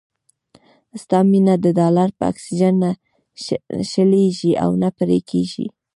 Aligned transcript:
ستا 1.03 1.19
مينه 1.31 1.53
د 1.59 1.65
ډالرو 1.79 2.15
په 2.17 2.23
اکسيجن 2.31 2.73
نه 2.83 2.91
شلېږي 3.91 4.51
او 4.63 4.69
نه 4.81 4.89
پرې 4.97 5.19
کېږي. 5.29 5.65